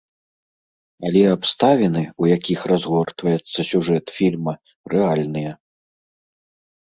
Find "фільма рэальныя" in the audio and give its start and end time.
4.17-5.51